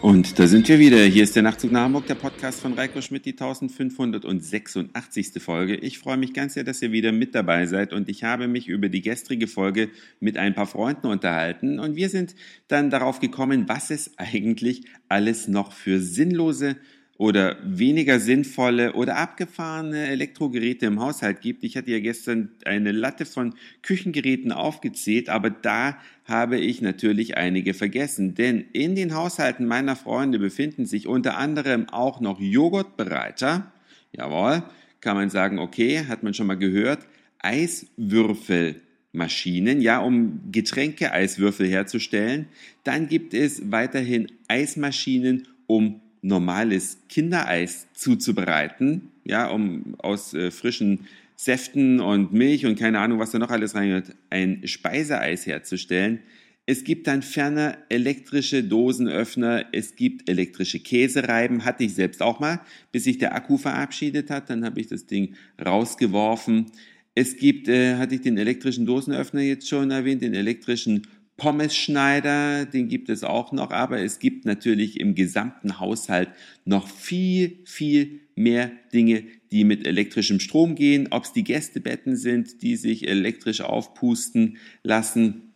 [0.00, 1.02] Und da sind wir wieder.
[1.02, 5.42] Hier ist der Nachtzug nach Hamburg, der Podcast von Reiko Schmidt, die 1586.
[5.42, 5.74] Folge.
[5.74, 8.68] Ich freue mich ganz sehr, dass ihr wieder mit dabei seid und ich habe mich
[8.68, 9.90] über die gestrige Folge
[10.20, 12.36] mit ein paar Freunden unterhalten und wir sind
[12.68, 16.76] dann darauf gekommen, was es eigentlich alles noch für sinnlose
[17.18, 21.64] oder weniger sinnvolle oder abgefahrene Elektrogeräte im Haushalt gibt.
[21.64, 27.74] Ich hatte ja gestern eine Latte von Küchengeräten aufgezählt, aber da habe ich natürlich einige
[27.74, 28.36] vergessen.
[28.36, 33.72] Denn in den Haushalten meiner Freunde befinden sich unter anderem auch noch Joghurtbereiter.
[34.12, 34.62] Jawohl,
[35.00, 37.00] kann man sagen, okay, hat man schon mal gehört.
[37.40, 42.46] Eiswürfelmaschinen, ja, um Getränke, Eiswürfel herzustellen.
[42.84, 52.00] Dann gibt es weiterhin Eismaschinen, um normales Kindereis zuzubereiten, ja, um aus äh, frischen Säften
[52.00, 56.20] und Milch und keine Ahnung, was da noch alles reingehört, ein Speiseeis herzustellen.
[56.66, 62.60] Es gibt dann ferner elektrische Dosenöffner, es gibt elektrische Käsereiben, hatte ich selbst auch mal,
[62.92, 66.66] bis sich der Akku verabschiedet hat, dann habe ich das Ding rausgeworfen.
[67.14, 71.06] Es gibt, äh, hatte ich den elektrischen Dosenöffner jetzt schon erwähnt, den elektrischen
[71.38, 76.28] Pommesschneider, den gibt es auch noch, aber es gibt natürlich im gesamten Haushalt
[76.64, 79.22] noch viel, viel mehr Dinge,
[79.52, 85.52] die mit elektrischem Strom gehen, ob es die Gästebetten sind, die sich elektrisch aufpusten lassen.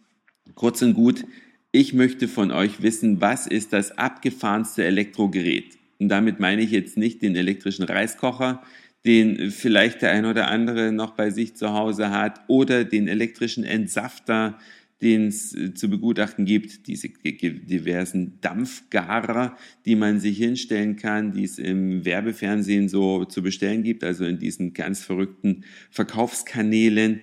[0.55, 1.24] Kurz und gut,
[1.72, 5.78] ich möchte von euch wissen, was ist das abgefahrenste Elektrogerät?
[5.98, 8.62] Und damit meine ich jetzt nicht den elektrischen Reiskocher,
[9.05, 13.64] den vielleicht der ein oder andere noch bei sich zu Hause hat, oder den elektrischen
[13.64, 14.58] Entsafter,
[15.03, 21.45] den es äh, zu begutachten gibt, diese diversen Dampfgarer, die man sich hinstellen kann, die
[21.45, 27.20] es im Werbefernsehen so zu bestellen gibt, also in diesen ganz verrückten Verkaufskanälen.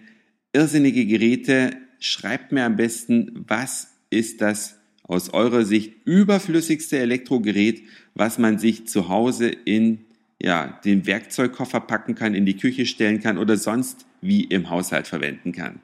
[0.53, 1.71] Irrsinnige Geräte.
[2.01, 7.81] Schreibt mir am besten, was ist das aus eurer Sicht überflüssigste Elektrogerät,
[8.13, 10.05] was man sich zu Hause in
[10.41, 15.07] ja, den Werkzeugkoffer packen kann, in die Küche stellen kann oder sonst wie im Haushalt
[15.07, 15.81] verwenden kann.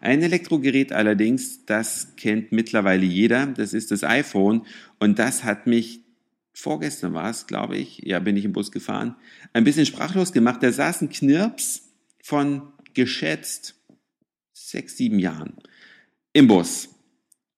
[0.00, 4.64] Ein Elektrogerät allerdings, das kennt mittlerweile jeder, das ist das iPhone
[4.98, 6.00] und das hat mich
[6.58, 9.14] vorgestern war es, glaube ich, ja, bin ich im Bus gefahren,
[9.52, 10.62] ein bisschen sprachlos gemacht.
[10.62, 11.92] Da saß ein Knirps
[12.22, 13.76] von geschätzt
[14.52, 15.54] sechs, sieben Jahren
[16.32, 16.88] im Bus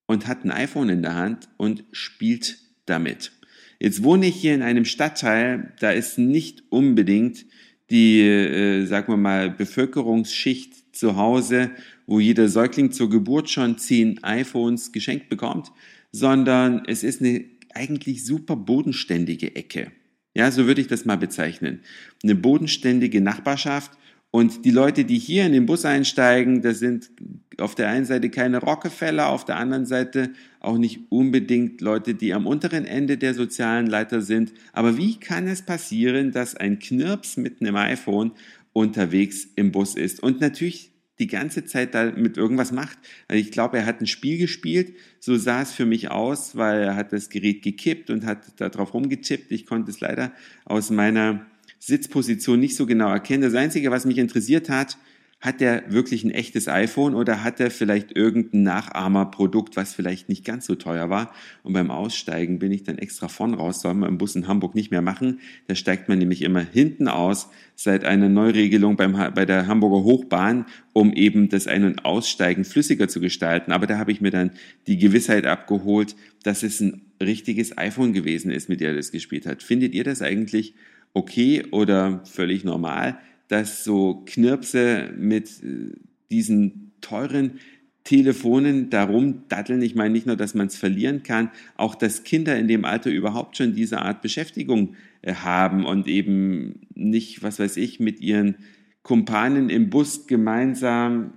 [0.07, 3.33] und hat ein iPhone in der Hand und spielt damit.
[3.79, 7.47] Jetzt wohne ich hier in einem Stadtteil, da ist nicht unbedingt
[7.89, 11.71] die, äh, sagen wir mal, Bevölkerungsschicht zu Hause,
[12.07, 15.71] wo jeder Säugling zur Geburt schon zehn iPhones geschenkt bekommt,
[16.13, 19.93] sondern es ist eine eigentlich super bodenständige Ecke.
[20.35, 21.81] Ja, so würde ich das mal bezeichnen.
[22.23, 23.93] Eine bodenständige Nachbarschaft
[24.33, 27.11] und die Leute, die hier in den Bus einsteigen, das sind
[27.59, 30.31] auf der einen Seite keine Rockefeller, auf der anderen Seite
[30.61, 34.53] auch nicht unbedingt Leute, die am unteren Ende der sozialen Leiter sind.
[34.73, 38.31] Aber wie kann es passieren, dass ein Knirps mit einem iPhone
[38.73, 42.99] unterwegs im Bus ist und natürlich die ganze Zeit da mit irgendwas macht.
[43.29, 46.83] Also ich glaube, er hat ein Spiel gespielt, so sah es für mich aus, weil
[46.83, 49.53] er hat das Gerät gekippt und hat da drauf rumgetippt.
[49.53, 50.33] Ich konnte es leider
[50.65, 51.47] aus meiner
[51.79, 53.43] Sitzposition nicht so genau erkennen.
[53.43, 54.97] Das Einzige, was mich interessiert hat,
[55.41, 60.45] hat der wirklich ein echtes iPhone oder hat er vielleicht irgendein Nachahmerprodukt, was vielleicht nicht
[60.45, 61.33] ganz so teuer war?
[61.63, 64.75] Und beim Aussteigen bin ich dann extra von raus, soll man im Bus in Hamburg
[64.75, 65.41] nicht mehr machen.
[65.67, 70.67] Da steigt man nämlich immer hinten aus seit einer Neuregelung beim, bei der Hamburger Hochbahn,
[70.93, 73.73] um eben das Ein- und Aussteigen flüssiger zu gestalten.
[73.73, 74.51] Aber da habe ich mir dann
[74.87, 79.47] die Gewissheit abgeholt, dass es ein richtiges iPhone gewesen ist, mit der er das gespielt
[79.47, 79.63] hat.
[79.63, 80.75] Findet ihr das eigentlich
[81.15, 83.19] okay oder völlig normal,
[83.51, 85.93] dass so Knirpse mit äh,
[86.31, 87.59] diesen teuren
[88.05, 89.83] Telefonen darum datteln.
[89.83, 93.11] Ich meine nicht nur, dass man es verlieren kann, auch dass Kinder in dem Alter
[93.11, 98.55] überhaupt schon diese Art Beschäftigung äh, haben und eben nicht, was weiß ich, mit ihren
[99.03, 101.35] Kumpanen im Bus gemeinsam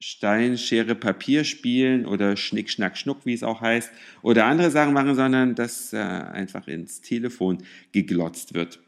[0.00, 3.90] Stein, Schere, Papier spielen oder Schnick, Schnack, Schnuck, wie es auch heißt,
[4.20, 7.58] oder andere Sachen machen, sondern dass äh, einfach ins Telefon
[7.92, 8.80] geglotzt wird.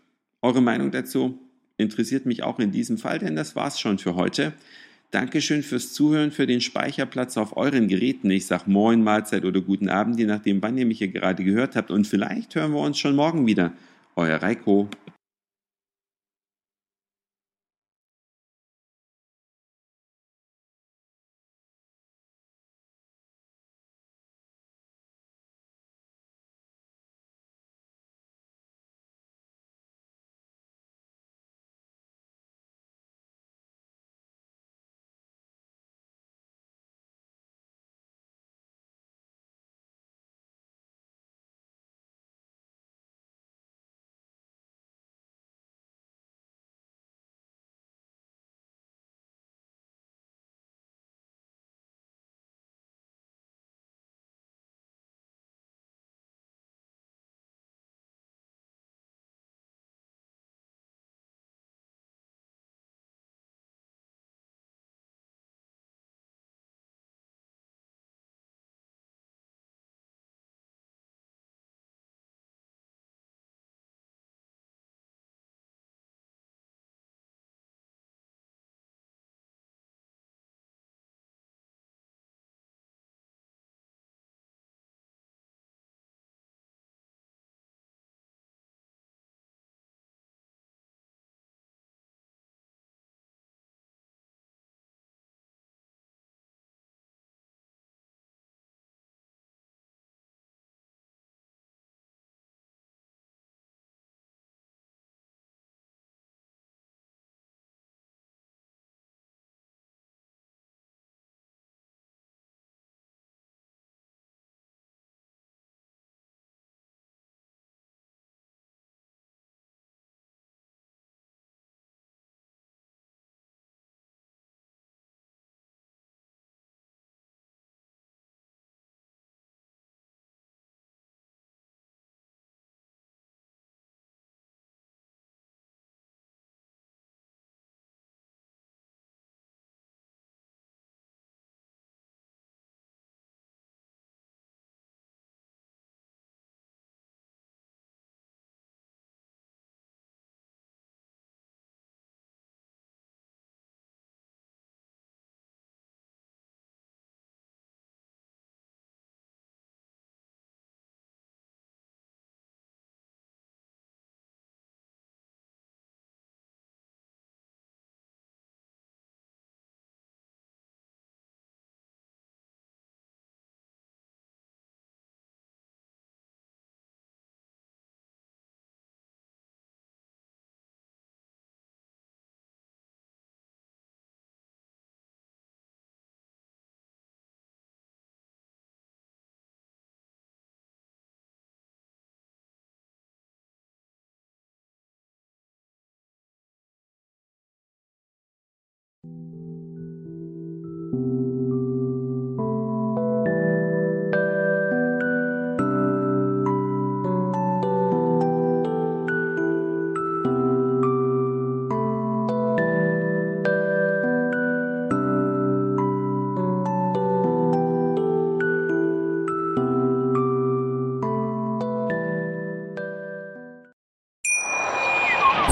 [0.43, 1.39] Eure Meinung dazu
[1.79, 4.53] interessiert mich auch in diesem Fall, denn das war's schon für heute.
[5.11, 8.31] Dankeschön fürs Zuhören, für den Speicherplatz auf euren Geräten.
[8.31, 11.77] Ich sag Moin, Mahlzeit oder guten Abend, je nachdem, wann ihr mich hier gerade gehört
[11.77, 11.91] habt.
[11.91, 13.73] Und vielleicht hören wir uns schon morgen wieder.
[14.17, 14.89] Euer Reiko.